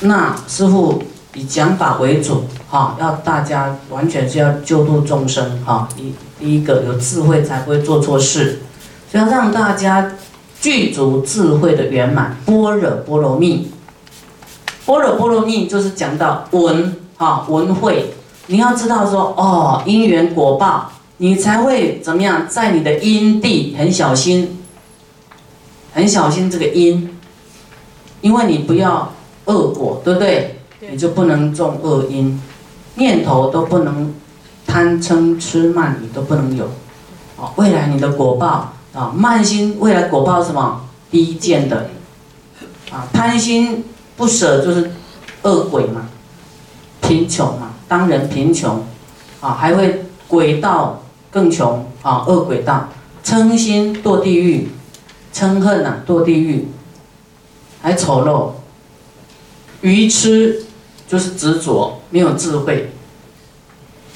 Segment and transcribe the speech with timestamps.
[0.00, 1.02] 那师傅
[1.34, 8.60] 以讲法为主，哈，要大家完全是要救度众生，哈，第第一个有智慧才不会做错事，
[9.10, 10.12] 所以要让大家
[10.60, 13.72] 具足智慧的圆满，般若波罗蜜，
[14.86, 18.14] 般若波罗蜜就是讲到闻，哈，闻慧，
[18.46, 24.58] 你要知道说，哦，因缘果报，你才会怎么样，在你的因地很小心，
[25.92, 27.16] 很小心这个因，
[28.20, 29.12] 因为你不要。
[29.48, 30.60] 恶果，对不对？
[30.90, 32.40] 你就不能种恶因，
[32.94, 34.14] 念头都不能
[34.66, 36.66] 贪嗔痴慢，你都不能有。
[37.36, 40.82] 哦，未来你的果报啊，慢心未来果报是什么？
[41.10, 41.88] 低贱的，
[42.90, 43.84] 啊，贪心
[44.16, 44.90] 不舍就是
[45.42, 46.02] 恶鬼嘛，
[47.00, 48.84] 贫穷嘛，当人贫穷，
[49.40, 52.88] 啊，还会鬼道更穷啊，恶鬼道，
[53.24, 54.68] 嗔心堕地狱，
[55.32, 56.68] 嗔恨呐堕地狱，
[57.80, 58.57] 还丑陋。
[59.82, 60.64] 愚痴
[61.06, 62.92] 就是执着，没有智慧，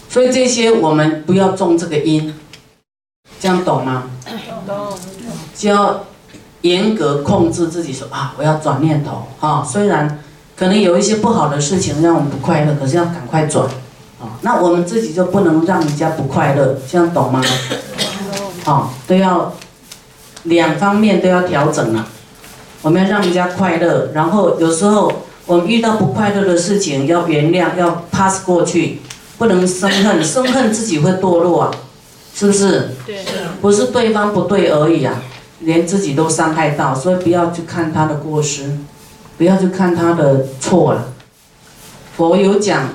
[0.09, 2.35] 所以这些我们不要种这个因，
[3.41, 4.11] 这样懂吗？
[4.67, 4.99] 懂。
[5.55, 6.05] 就要
[6.63, 9.63] 严格控制自己，说啊，我要转念头啊。
[9.65, 10.19] 虽然
[10.57, 13.65] 可能有一些不好的事情让我们不快乐，可是要赶快转
[14.21, 14.37] 啊。
[14.41, 17.41] 那我们自己就不能让人家不快乐，这样懂吗？
[18.65, 19.55] 好，都要
[20.43, 22.09] 两方面都要调整啊。
[22.83, 25.13] 我们要让人家快乐，然后有时候。
[25.47, 29.01] 我们遇到不快乐的事情，要原谅，要 pass 过去，
[29.39, 31.71] 不能生恨，生恨自己会堕落啊，
[32.35, 32.91] 是不是？
[33.05, 33.25] 对。
[33.61, 35.23] 不是对方不对而已啊，
[35.61, 38.79] 连自己都伤害到，所以不要去看他的过失，
[39.37, 41.13] 不要去看他的错了。
[42.17, 42.91] 佛有讲，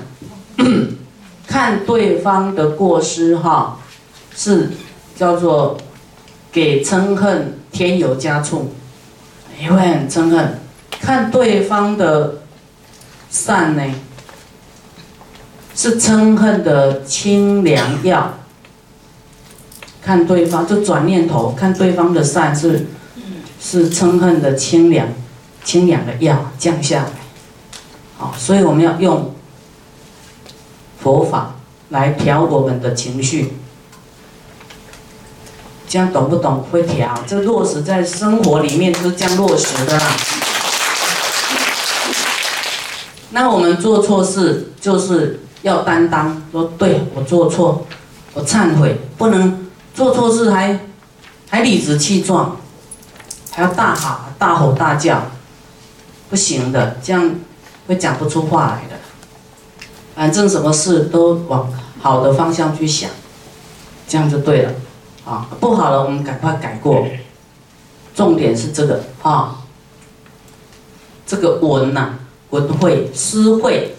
[1.46, 3.78] 看对方的过失哈，
[4.34, 4.70] 是
[5.16, 5.76] 叫做
[6.50, 8.72] 给嗔恨添油加醋，
[9.60, 10.60] 因为很嗔恨。
[11.00, 12.42] 看对方的
[13.30, 13.82] 善呢，
[15.74, 18.34] 是嗔恨的清凉药。
[20.02, 22.86] 看对方就转念头，看对方的善是
[23.60, 25.08] 是嗔恨的清凉
[25.64, 27.10] 清凉的药降下来。
[28.16, 29.34] 好，所以我们要用
[30.98, 31.56] 佛法
[31.90, 33.52] 来调我们的情绪。
[35.86, 36.62] 这样懂不懂？
[36.70, 40.16] 会调，这落实在生活里面就是这样落实的啦。
[43.30, 47.84] 那我们做错事，就是要担当，说对我做错，
[48.32, 50.80] 我忏悔，不能做错事还
[51.50, 52.56] 还理直气壮，
[53.50, 55.22] 还要大喊大吼大叫，
[56.30, 57.34] 不行的，这样
[57.86, 58.96] 会讲不出话来的。
[60.14, 63.10] 反正什么事都往好的方向去想，
[64.08, 64.72] 这样就对了。
[65.26, 67.06] 啊，不好了，我们赶快改过。
[68.14, 69.58] 重点是这个啊，
[71.26, 72.17] 这个文呐。
[72.50, 73.94] 文慧、思慧，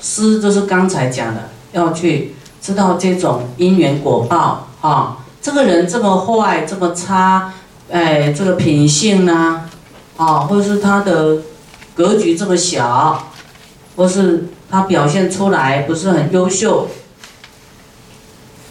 [0.00, 5.18] 思就是刚才讲的，要去知道这种因缘果报啊。
[5.40, 7.52] 这个人这么坏、这么差，
[7.90, 9.68] 哎，这个品性呢，
[10.16, 11.38] 啊，或者是他的
[11.94, 13.28] 格局这么小，
[13.96, 16.88] 或是他表现出来不是很优秀，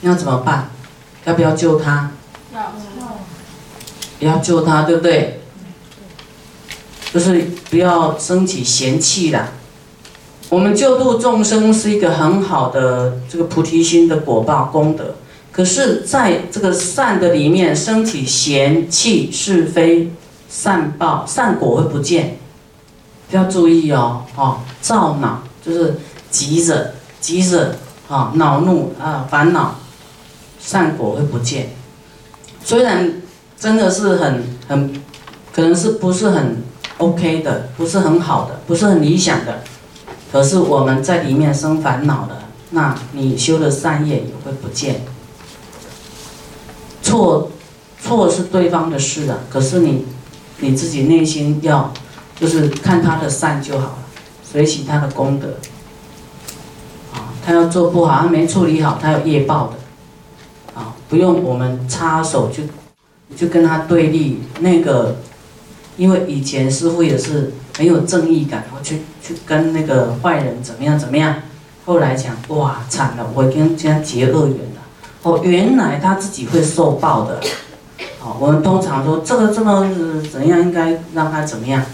[0.02, 0.70] 那怎么办？
[1.26, 2.12] 要不要救他？
[2.54, 2.72] 要。
[4.20, 5.41] 要救他，对不对？
[7.14, 9.50] 就是不要升起嫌弃啦。
[10.50, 15.16] 我们救度众生是一个很好的这个菩提心的果报功德，
[15.52, 20.12] 可是在这个善的里面升起嫌弃是非，
[20.50, 22.38] 善报善果会不见，
[23.30, 25.96] 要注意哦，哦，造恼就是
[26.30, 27.78] 急着急着
[28.10, 29.76] 啊，恼怒啊，烦恼，
[30.60, 31.70] 善果会不见。
[32.66, 33.22] 虽然
[33.58, 35.02] 真的是很很，
[35.54, 36.61] 可能是不是很。
[37.02, 39.64] OK 的，不是很好的，不是很理想的，
[40.32, 45.02] 可是我们在里面生烦恼了，那你修的善业也会不见。
[47.02, 47.50] 错，
[48.00, 50.06] 错是对方的事啊，可是你，
[50.60, 51.92] 你自己内心要，
[52.40, 53.98] 就是看他的善就好了，
[54.44, 55.48] 随喜他的功德。
[57.14, 62.70] 啊，他要做不好，他没处理好，他有业报的，啊，不用我们插手去，
[63.36, 65.16] 去跟他对立那个。
[66.02, 71.36] 因为以前师傅也是很有正义感，我去去跟那个坏人怎么样怎么样。
[71.86, 74.82] 后来讲哇惨了，我跟这样结恶缘了。
[75.22, 77.40] 哦，原来他自己会受报的。
[78.20, 79.88] 好，我们通常说这个这么
[80.32, 81.86] 怎样应该让他怎么样。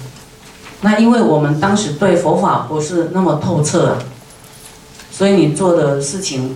[0.80, 4.00] 那因为我们当时对佛法不是那么透彻啊，
[5.12, 6.56] 所以你做的事情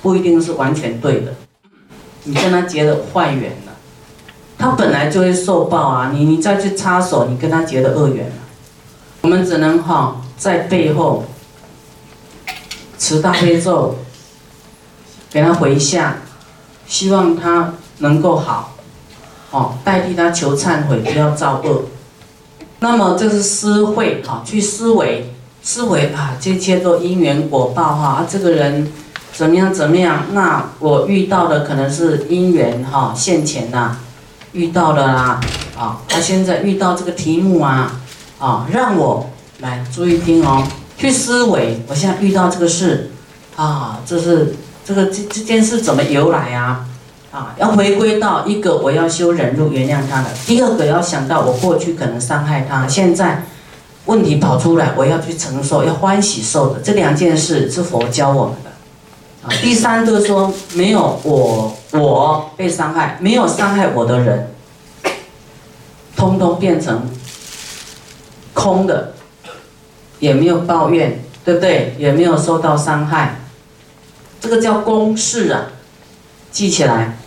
[0.00, 1.34] 不一定是完全对的。
[2.24, 3.52] 你跟他结了坏缘。
[4.58, 6.10] 他本来就会受报啊！
[6.12, 8.32] 你你再去插手，你跟他结的恶缘
[9.20, 11.24] 我们只能哈在背后
[12.98, 13.96] 持大悲咒，
[15.30, 16.14] 给他回向，
[16.86, 18.74] 希望他能够好，
[19.52, 21.84] 哦，代替他求忏悔，不要造恶。
[22.80, 25.32] 那么这是思会，哈，去思维，
[25.62, 28.92] 思维啊，这一切都因缘果报，哈，啊，这个人
[29.32, 30.24] 怎么样怎么样？
[30.32, 33.96] 那我遇到的可能是因缘，哈，现前呐，
[34.52, 35.40] 遇到了啦，
[35.76, 38.00] 啊，他现在遇到这个题目啊，
[38.38, 39.30] 啊，让我
[39.60, 40.66] 来注意听哦，
[40.96, 43.10] 去思维，我现在遇到这个事，
[43.56, 44.54] 啊，这是
[44.84, 46.86] 这个这这件事怎么由来啊？
[47.30, 53.44] 啊，要回归到一个我要修忍辱原谅他的，第二个要想到我过去可能伤害他，现在
[54.06, 58.67] 问题跑出来，我要去承受，要欢喜受的这两件事是佛教我们的。
[59.60, 64.54] 第三个说没有我我被伤害，没有伤害我的人，
[66.16, 67.08] 通通变成
[68.52, 69.14] 空的，
[70.18, 71.94] 也没有抱怨，对不对？
[71.98, 73.40] 也没有受到伤害，
[74.40, 75.66] 这个叫公事啊。
[76.50, 77.18] 记起来，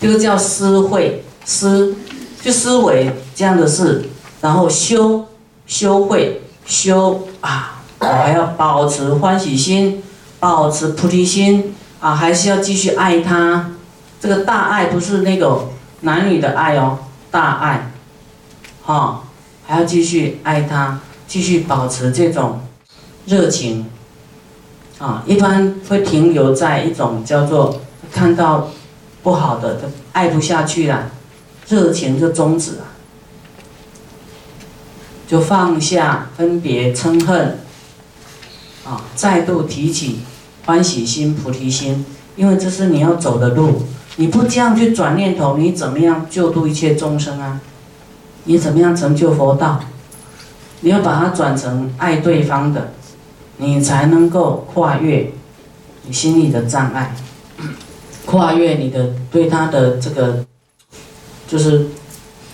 [0.00, 1.94] 这个叫思会思，
[2.42, 4.04] 就思维这样的事，
[4.40, 5.26] 然后修
[5.66, 10.02] 修会修啊，我还要保持欢喜心，
[10.40, 13.70] 保持菩提心啊，还是要继续爱他。
[14.20, 15.68] 这个大爱不是那个
[16.00, 16.98] 男女的爱哦，
[17.30, 17.92] 大爱，
[18.82, 19.22] 哈，
[19.66, 22.60] 还要继续爱他，继续保持这种
[23.26, 23.86] 热情。
[24.98, 27.80] 啊，一般会停留在一种叫做
[28.12, 28.68] 看到
[29.22, 29.82] 不好的，就
[30.12, 31.10] 爱不下去了，
[31.68, 32.84] 热情就终止了，
[35.26, 37.60] 就放下分别嗔恨，
[38.90, 40.20] 啊，再度提起
[40.66, 42.04] 欢喜心、菩提心，
[42.34, 43.82] 因为这是你要走的路，
[44.16, 47.60] 你不这样去转念头，你怎么样救度一切众生啊？
[48.44, 49.80] 你怎么样成就佛道？
[50.80, 52.94] 你要把它转成爱对方的。
[53.62, 55.30] 你才能够跨越
[56.06, 57.14] 你心里的障碍，
[58.24, 60.46] 跨越你的对他的这个，
[61.46, 61.88] 就是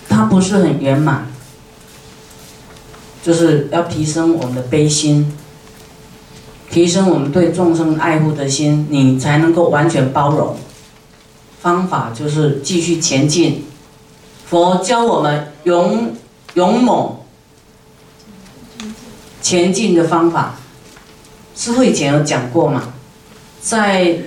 [0.09, 1.27] 他不是很圆满，
[3.23, 5.31] 就是要提升我们的悲心，
[6.69, 10.55] 提升我们对众生爱护的心，你才能够完全包容。
[11.59, 13.65] 方法就是继续前进，
[14.45, 16.13] 佛教我们勇
[16.53, 17.17] 勇猛
[19.41, 20.55] 前进的方法。
[21.55, 22.93] 师傅以前有讲过嘛，
[23.59, 24.05] 在《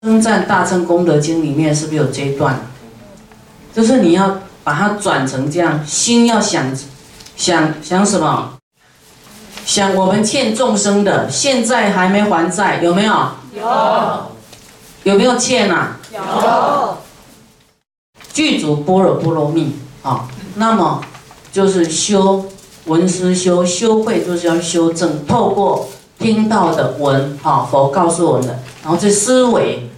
[0.00, 2.66] 征战大乘功德经》里面是不是有这一段？
[3.72, 6.76] 就是你要把它转成这样，心要想，
[7.36, 8.57] 想想什么？
[9.68, 13.12] 想我们欠众生的，现在还没还债，有没有？
[13.54, 13.62] 有。
[15.02, 15.98] 有没有欠啊？
[16.10, 16.96] 有。
[18.32, 21.02] 具足般若波罗蜜啊，那么
[21.52, 22.46] 就是修。
[22.86, 25.86] 闻思修修会就是要修正，透过
[26.18, 29.90] 听到的闻啊，佛告诉我们的，然后这思维，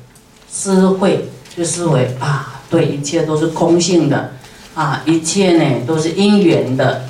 [0.50, 4.32] 思会就思维啊，对，一切都是空性的，
[4.74, 7.04] 啊，一切呢都是因缘的，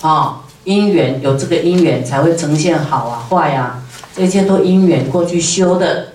[0.00, 3.82] 啊，因缘有这个因缘才会呈现好啊坏啊，
[4.14, 6.08] 这一切都因缘过去修的，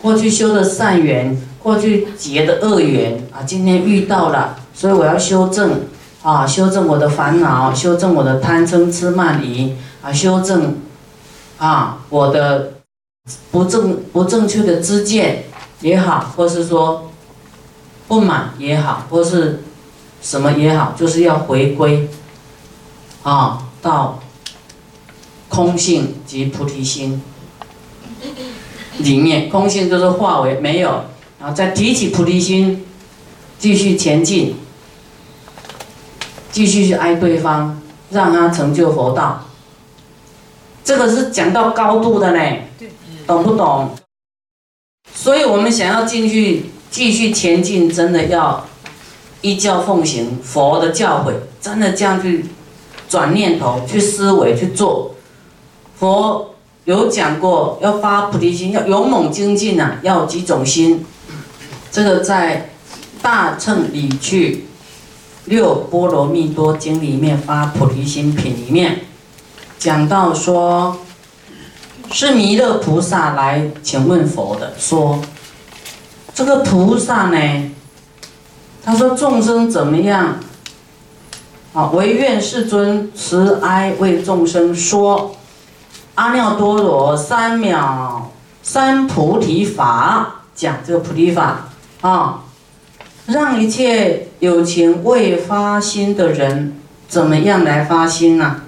[0.00, 5.82] 过去修的善缘，过去结的恶缘啊，今天遇到了，所以我要修正。
[6.22, 10.76] 啊，修正我的烦恼，修正我的贪嗔痴慢疑，啊，修正，
[11.58, 12.74] 啊，我的
[13.50, 15.46] 不正不正确的知见
[15.80, 17.10] 也好，或是说
[18.06, 19.64] 不满也好，或是
[20.22, 22.08] 什么也好，就是要回归，
[23.24, 24.18] 啊，到
[25.50, 27.20] 空性及菩提心
[28.98, 31.04] 里面，空性就是化为没有，
[31.38, 32.86] 然后再提起菩提心，
[33.58, 34.56] 继续前进。
[36.52, 39.48] 继续去爱对方，让他成就佛道。
[40.84, 42.56] 这个是讲到高度的呢，
[43.26, 43.88] 懂不懂？
[45.14, 48.66] 所以我们想要进去继续前进，真的要
[49.40, 52.44] 依教奉行佛的教诲，真的这样去
[53.12, 55.14] 转念头、去思维、去做。
[55.98, 56.54] 佛
[56.86, 61.04] 有讲过，要发菩提心，要勇猛精进啊，要几种心。
[61.90, 62.70] 这个在
[63.20, 64.64] 大乘里去。
[65.46, 69.00] 六波罗蜜多经里面发菩提心品里面
[69.76, 70.96] 讲到说，
[72.12, 75.20] 是弥勒菩萨来请问佛的，说
[76.32, 77.70] 这个菩萨呢，
[78.84, 80.38] 他说众生怎么样？
[81.72, 85.34] 啊，唯愿世尊慈哀为众生说
[86.14, 88.24] 阿耨多罗三藐
[88.62, 91.68] 三菩提法，讲这个菩提法
[92.02, 92.40] 啊。
[93.26, 98.62] 让一切有情未发心的人怎么样来发心呢？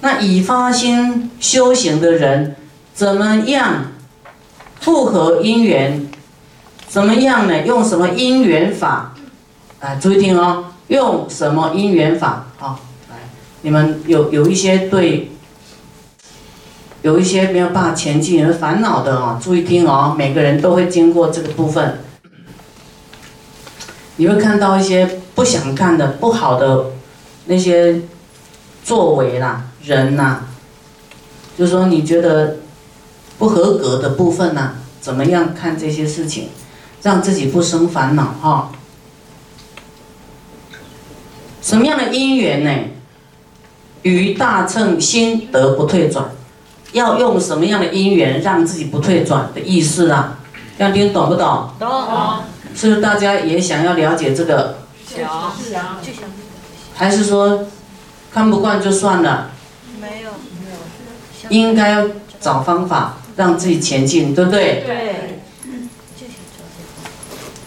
[0.00, 2.56] 那已发心修行的人，
[2.94, 3.92] 怎么样
[4.80, 6.08] 复合因缘？
[6.88, 7.66] 怎么样呢？
[7.66, 9.12] 用什么因缘法？
[9.80, 12.46] 啊，注意听哦，用什么因缘法？
[12.58, 12.78] 啊，
[13.10, 13.16] 来，
[13.62, 15.30] 你们有有一些对，
[17.02, 22.00] 有一些没有办法前进、有烦恼的啊，注意听哦，每个人都会经过这个部分。
[24.16, 26.86] 你会看到一些不想看的、不好的
[27.46, 28.00] 那些
[28.82, 30.38] 作为啦、人呐，
[31.56, 32.56] 就是说你觉得
[33.38, 36.48] 不合格的部分呐，怎么样看这些事情，
[37.02, 38.72] 让自己不生烦恼哈？
[41.60, 42.70] 什么样的因缘呢？
[44.02, 46.30] 于大乘心得不退转，
[46.92, 50.38] 要用什么样的因缘让自己不退转的意思啊？
[50.78, 51.70] 样听懂不懂？
[51.78, 51.88] 懂。
[52.74, 54.78] 是不是大家也想要了解这个？
[55.04, 55.98] 想想。
[56.94, 57.66] 还是说
[58.32, 59.50] 看不惯就算了？
[60.00, 60.30] 没有。
[61.48, 62.06] 应该要
[62.40, 64.84] 找方法让自己前进，对不对？
[64.86, 65.40] 对。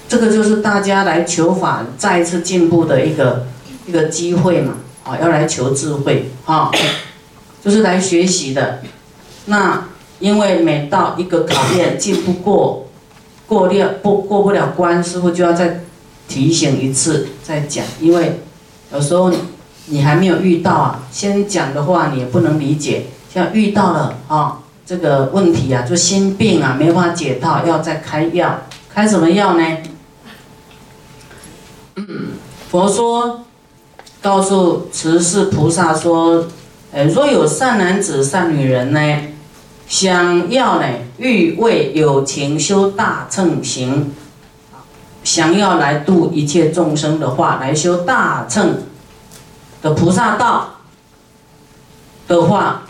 [0.08, 3.48] 这个就是大家来求法再一次进步的一个
[3.86, 6.72] 一个机会嘛，啊，要来求智慧啊，
[7.64, 8.82] 就是来学习的。
[9.46, 9.88] 那
[10.20, 12.88] 因为每到一个考验进不过。
[13.48, 15.82] 过了不过不了关，师傅就要再
[16.26, 17.84] 提醒一次，再讲。
[18.00, 18.40] 因为
[18.94, 19.30] 有时候
[19.88, 23.08] 你还没有遇到啊，先讲的话你也不能理解。
[23.34, 28.62] 像遇到了啊，这个问题啊，就心病啊，没法解套，要再开药。
[28.88, 29.78] 开什么药呢？
[32.70, 33.44] 佛说，
[34.22, 36.46] 告诉慈氏菩萨说，
[36.92, 39.00] 呃，若有善男子、善女人呢？
[39.88, 40.88] 想要呢，
[41.18, 44.14] 欲为有情修大乘行，
[45.22, 48.84] 想要来度一切众生的话，来修大乘
[49.82, 50.76] 的菩萨道
[52.26, 52.84] 的话，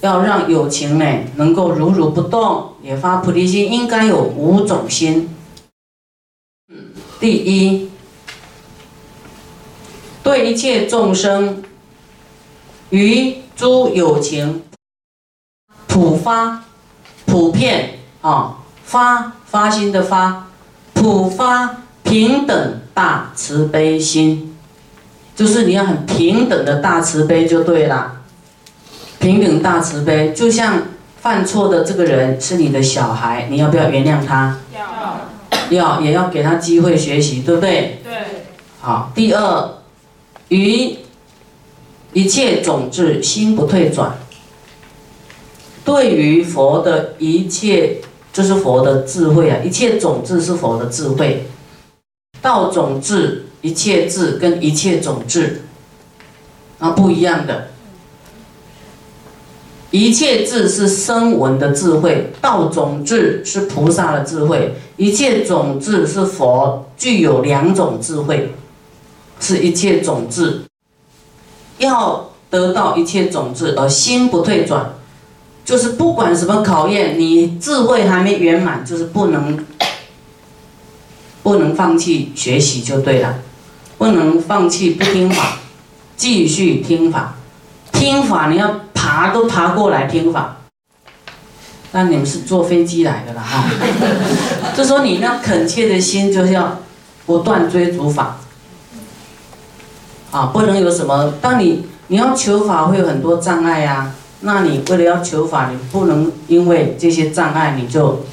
[0.00, 5.34] 要让有情呢能够如如不动，也发菩提心，应该有五种心。
[7.18, 7.89] 第一，
[10.22, 11.62] 对一切众生，
[12.90, 14.62] 于诸有情。
[15.86, 16.62] 普发，
[17.26, 20.46] 普遍啊，发发心的发，
[20.94, 24.56] 普发平等大慈悲心，
[25.34, 28.20] 就是你要很平等的大慈悲就对了。
[29.18, 30.82] 平等大慈悲，就像
[31.20, 34.58] 犯错的这个人是你的小孩，你要不要原谅他？
[35.70, 38.00] 要，要也要给他机会学习，对不对？
[38.04, 38.12] 对。
[38.80, 39.68] 好，第二，
[40.50, 40.96] 于
[42.12, 44.18] 一切种子心不退转。
[45.82, 47.96] 对于佛的一切，
[48.32, 49.58] 就是佛的智慧啊！
[49.64, 51.46] 一切种子是佛的智慧，
[52.42, 55.62] 道种智、一切智跟一切种智
[56.78, 57.68] 啊不一样的。
[59.90, 68.52] 一切智是声闻的智慧，道种智是菩萨的智慧，一切种智是佛具有两种智慧，
[69.40, 70.62] 是一切种子。
[71.78, 74.92] 要得到一切种子而心不退转。
[75.64, 79.64] 就是不管什么考验，你智慧还没圆满，就是不能
[81.42, 83.38] 不能放弃学习就对了，
[83.96, 85.58] 不能放弃不听法，
[86.16, 87.36] 继续听法，
[87.92, 90.56] 听法你要爬都爬过来听法。
[91.92, 93.64] 那你们是坐飞机来的了哈，
[94.76, 96.80] 就说你那恳切的心就是要
[97.26, 98.40] 不断追逐法，
[100.30, 104.12] 啊，不能有什么，当你你要求法会有很多障碍呀。
[104.42, 108.24] 那你为了要求法，你不能因为这些障碍你就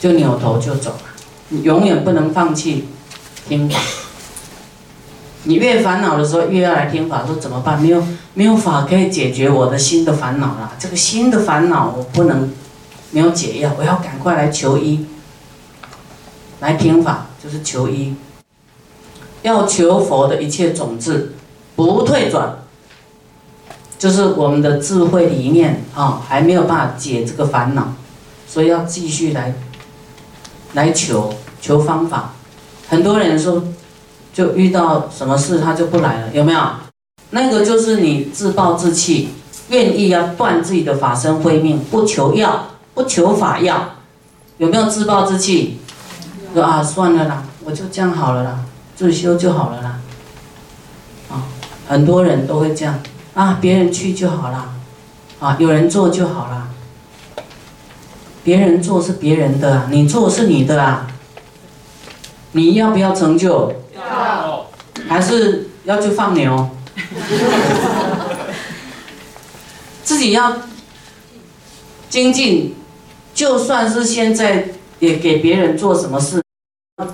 [0.00, 1.04] 就扭头就走了，
[1.50, 2.88] 你永远不能放弃
[3.48, 3.78] 听法。
[5.44, 7.80] 你越烦恼的时候，越要来听法，说怎么办？
[7.80, 8.02] 没有
[8.34, 10.72] 没有法可以解决我的心的烦恼了。
[10.78, 12.50] 这个心的烦恼我不能
[13.12, 15.06] 没有解药，我要赶快来求医，
[16.58, 18.14] 来听法就是求医，
[19.42, 21.34] 要求佛的一切种子
[21.76, 22.58] 不退转。
[23.98, 27.92] 就是我们的智慧里面啊，还没有办法解这个烦恼，
[28.48, 29.54] 所以要继续来
[30.72, 32.32] 来求求方法。
[32.88, 33.62] 很多人说，
[34.34, 36.60] 就遇到什么事他就不来了，有没有？
[37.30, 39.28] 那个就是你自暴自弃，
[39.68, 43.90] 愿意要断自己的法身慧命，不求药，不求法药，
[44.58, 45.78] 有没有自暴自弃？
[46.52, 48.58] 说啊，算了啦，我就这样好了啦，
[49.02, 49.98] 自修就好了啦。
[51.28, 51.42] 啊，
[51.88, 53.00] 很多人都会这样。
[53.34, 54.74] 啊，别人去就好了，
[55.40, 56.68] 啊，有人做就好了。
[58.44, 61.08] 别人做是别人的，你做是你的啊。
[62.52, 63.74] 你要不要成就？
[63.92, 64.66] 要。
[65.08, 66.70] 还是要去放牛，
[70.04, 70.58] 自己要
[72.08, 72.76] 精进。
[73.34, 74.68] 就算是现在
[75.00, 76.40] 也给别人做什么事，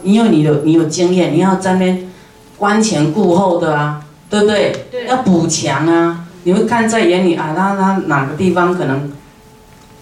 [0.02, 2.11] 因为你有你有经验，你要在那边
[2.57, 4.87] 观前顾后的啊，对不对？
[4.90, 5.07] 对。
[5.07, 9.12] 要补强啊，你会看在眼里啊，他他哪个地方可能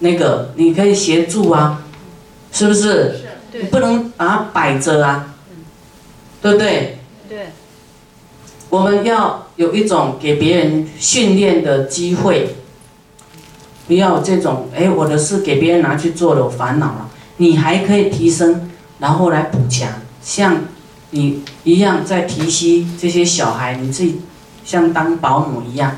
[0.01, 1.83] 那个你可以协助啊，
[2.53, 3.21] 是不是？
[3.53, 5.35] 你不能把它摆着啊，
[6.43, 6.99] 对不对？
[7.29, 7.39] 对。
[8.69, 12.57] 我们要有一种给别人训练的机会。
[13.87, 17.09] 不要这种，哎，我的事给别人拿去做了，我烦恼了。
[17.37, 18.66] 你还可以提升，
[18.99, 19.89] 然后来补强，
[20.23, 20.59] 像
[21.11, 24.23] 你一样在提携这些小孩，你自己
[24.65, 25.97] 像当保姆一样，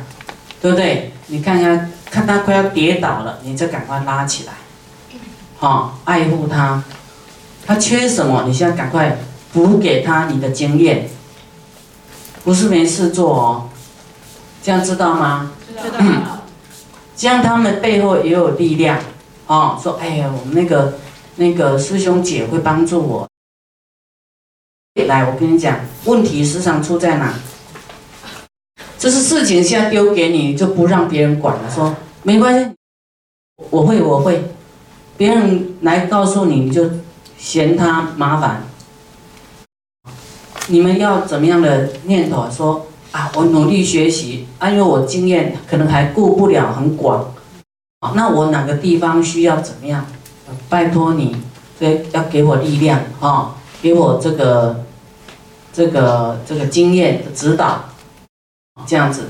[0.61, 1.13] 对不对？
[1.29, 4.53] 你看看，看他快要跌倒了，你就赶快拉起来，
[5.59, 6.83] 好，爱护他。
[7.67, 9.19] 他缺什么，你现在赶快
[9.53, 11.09] 补给他你的经验，
[12.45, 13.69] 不是没事做哦，
[14.63, 15.53] 这样知道吗？
[15.83, 15.99] 知道。
[17.15, 18.99] 这样他们背后也有力量，
[19.47, 20.95] 哦，说哎呀，我们那个
[21.39, 23.29] 那个师兄姐会帮助我。
[25.07, 27.33] 来，我跟你讲，问题时常出在哪？
[28.99, 32.75] 就是事情现在丢给你，就不让别人管了，说没关系，
[33.71, 34.45] 我会我会，
[35.17, 36.91] 别人来告诉你，你就
[37.39, 38.65] 嫌他麻烦。
[40.67, 42.51] 你们要怎么样的念头？
[42.51, 42.85] 说。
[43.11, 47.33] 啊，我努力学习，啊，因为我经验可能还顾不了很广，
[48.15, 50.05] 那我哪个地方需要怎么样？
[50.69, 51.37] 拜托你，
[51.79, 54.85] 这要给我力量，啊，给我这个，
[55.73, 57.85] 这个这个经验指导，
[58.87, 59.29] 这样子，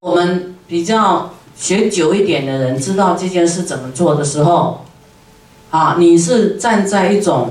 [0.00, 4.84] 我们比较学久一点的人知道这件事怎么做的时候，
[5.70, 7.48] 啊，你是站在一种，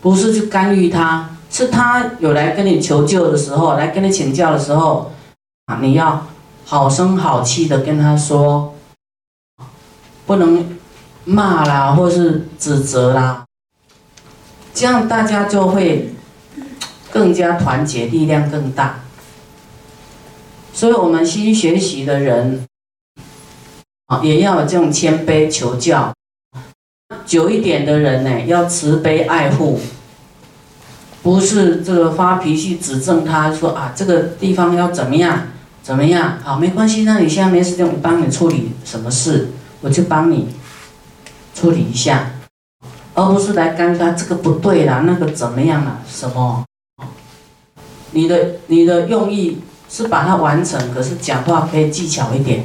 [0.00, 1.30] 不是去干预他。
[1.50, 5.12] 是他有来跟你求救的时候，来跟你请教的时候，
[5.66, 6.26] 啊，你要
[6.64, 8.74] 好声好气的跟他说，
[10.26, 10.76] 不能
[11.24, 13.44] 骂啦，或是指责啦，
[14.74, 16.14] 这样大家就会
[17.10, 19.00] 更加团结，力量更大。
[20.72, 22.66] 所以，我们新学习的人，
[24.06, 26.12] 啊，也要有这种谦卑求教；
[27.24, 29.80] 久一点的人呢，要慈悲爱护。
[31.22, 35.46] 不是这个发脾气指正他说啊，这个地方要怎么样
[35.82, 36.38] 怎么样？
[36.42, 40.48] 好，没关系，那你现在没时间，我帮你处理什么事，我就帮你
[41.54, 42.32] 处理一下，
[43.14, 46.00] 而不是来干他这个不对啦，那个怎么样啦？
[46.06, 46.64] 什么？
[48.10, 52.64] 你的你的用意是把它完成，可是讲话可以技巧一点，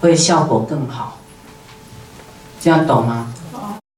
[0.00, 1.18] 会效果更好。
[2.60, 3.32] 这样懂吗？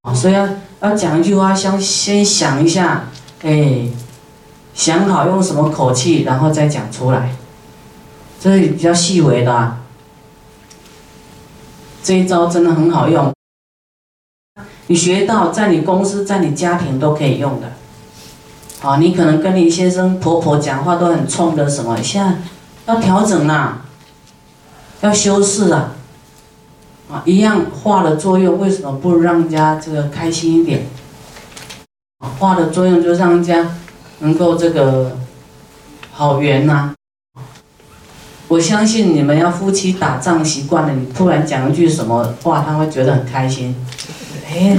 [0.02, 0.48] 哦所以要
[0.80, 3.04] 要讲一句话，先先想一下。
[3.42, 3.88] 哎，
[4.74, 7.36] 想好用什么口气，然后再讲出来，
[8.40, 9.54] 这是比较细微的。
[9.54, 9.80] 啊
[12.02, 13.32] 这一招真的很好用，
[14.88, 17.72] 你学到在你公司、在你家庭都可以用的。
[18.80, 22.36] 好，你可能跟你先生、婆婆讲话都很冲的，什么现在
[22.86, 23.82] 要调整啦，
[25.00, 25.92] 要修饰啊，
[27.10, 30.86] 啊，一样话的作用，为什么不让人家这个开心一点？
[32.38, 33.66] 话的作用就是让人家
[34.20, 35.16] 能够这个
[36.12, 36.92] 好缘呐。
[38.48, 43.74] 我相信你们要夫妻打仗习惯了，你突然讲一句什么话，他会觉得很开心。
[44.56, 44.78] 哎，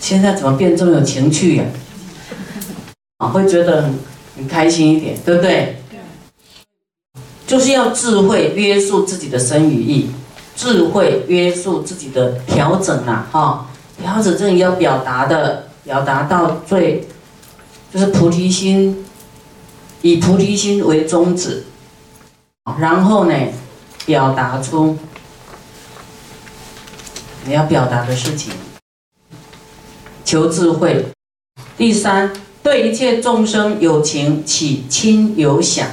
[0.00, 1.64] 现在怎么变这么有情趣呀？
[3.16, 3.88] 啊，会觉得
[4.36, 5.76] 很开心一点，对不对？
[7.46, 10.10] 就是要智慧约束自己的身与意，
[10.54, 13.66] 智慧约束自己的调整呐，哈，
[13.98, 15.66] 调整这里要表达的。
[15.82, 17.08] 表达到最，
[17.92, 19.02] 就是菩提心，
[20.02, 21.64] 以菩提心为宗旨，
[22.78, 23.34] 然后呢，
[24.04, 24.98] 表达出
[27.46, 28.52] 你要表达的事情，
[30.24, 31.06] 求智慧。
[31.76, 35.88] 第三，对一切众生有情起亲有想，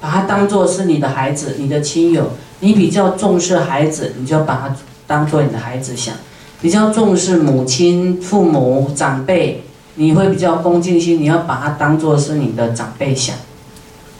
[0.00, 6.14] 把它当做是你的孩子，你的亲友，你比较重视孩子，你就把它当做你的孩子想。
[6.60, 9.64] 比较重视母亲、父母、长辈，
[9.94, 13.34] 你会比较恭敬心，你要把它当做是你的长辈想，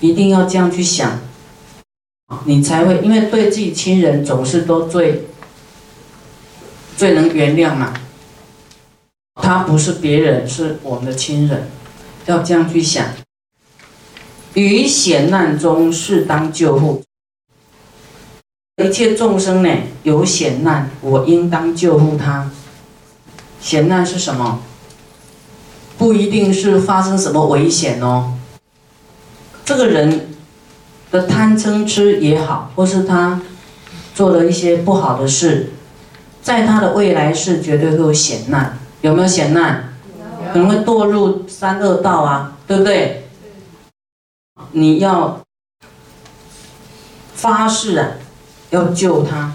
[0.01, 1.21] 一定要这样去想，
[2.45, 5.29] 你才会，因为对自己亲人总是都最
[6.97, 7.95] 最能原谅嘛。
[9.43, 11.69] 他不是别人，是我们的亲人，
[12.27, 13.05] 要这样去想。
[14.55, 17.03] 于险难中适当救护。
[18.83, 19.71] 一切众生呢
[20.03, 22.51] 有险难，我应当救护他。
[23.61, 24.61] 险难是什么？
[25.97, 28.35] 不一定是发生什么危险哦，
[29.65, 30.29] 这个人
[31.13, 33.41] 的贪嗔痴也好，或是他
[34.13, 35.71] 做了一些不好的事，
[36.45, 39.95] 在他的未来世绝对会有险难，有没有险难？
[40.53, 43.27] 可能会堕入三恶道啊，对不对？
[44.73, 45.41] 你要
[47.33, 48.09] 发誓啊，
[48.69, 49.55] 要救他，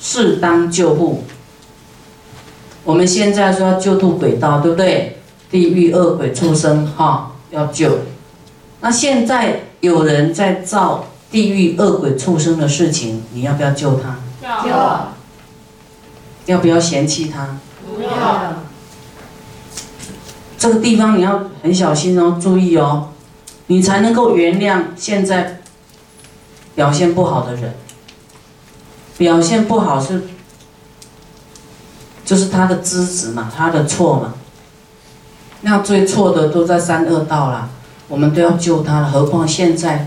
[0.00, 1.22] 适当救护。
[2.82, 5.18] 我们现在说要救度鬼道，对不对？
[5.50, 7.98] 地狱恶鬼畜生，哈，要救。
[8.80, 14.16] 那现在有人在造地狱恶鬼畜生的事情，你要不要救他？
[14.66, 15.12] 要。
[16.46, 17.58] 要不要嫌弃他？
[17.86, 18.62] 不要。
[20.58, 23.08] 这个地方你要很小心哦，注意哦，
[23.66, 25.60] 你才能够原谅现在
[26.74, 27.74] 表现不好的人。
[29.18, 30.22] 表现不好是。
[32.24, 34.34] 就是他的资质嘛，他的错嘛。
[35.62, 37.68] 那最错的都在三恶道了，
[38.08, 39.10] 我们都要救他了。
[39.10, 40.06] 何况现在，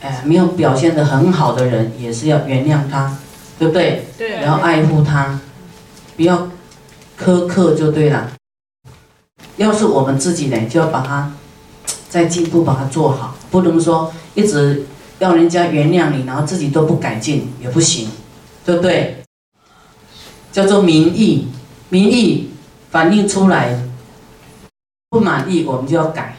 [0.00, 3.16] 哎，没有表现的很好的人，也是要原谅他，
[3.58, 4.06] 对不对？
[4.16, 4.40] 对。
[4.40, 5.38] 然后爱护他，
[6.22, 6.48] 不要
[7.18, 8.30] 苛刻就对了。
[9.56, 11.32] 要是我们自己呢，就要把它
[12.08, 14.86] 再进步，把它做好，不能说一直
[15.18, 18.08] 要人家原谅你，然后自己都不改进也不行，
[18.64, 19.24] 对不对？
[20.52, 21.48] 叫做民意，
[21.88, 22.50] 民意
[22.92, 23.82] 反映出来
[25.10, 26.31] 不满意，我们就要改。